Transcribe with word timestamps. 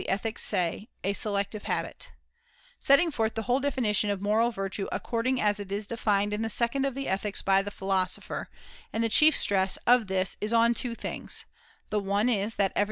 The 0.01 0.87
[lo] 1.03 1.93
setting 2.79 3.11
forth 3.11 3.35
the 3.35 3.41
whole 3.43 3.59
definition 3.59 4.09
of 4.09 4.19
moral 4.19 4.35
moral 4.35 4.51
virtue 4.51 4.87
according 4.91 5.39
as 5.39 5.59
it 5.59 5.71
is 5.71 5.85
defined 5.85 6.33
in 6.33 6.41
the 6.41 6.49
second 6.49 6.85
of 6.85 6.95
the 6.95 7.07
Ethics 7.07 7.43
by 7.43 7.61
the 7.61 7.69
Philosopher; 7.69 8.49
and 8.91 9.03
the 9.03 9.09
chief 9.09 9.37
stress 9.37 9.77
'•of 9.85 10.07
this 10.07 10.37
is 10.41 10.51
on 10.53 10.73
two 10.73 10.95
things: 10.95 11.45
the 11.91 11.99
one 11.99 12.29
is 12.29 12.55
that 12.55 12.71
every 12.75 12.79